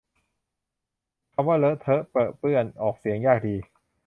[1.33, 3.55] คำว่าเลอะเทอะเปรอะเปื้อน ออกเสียงยากดี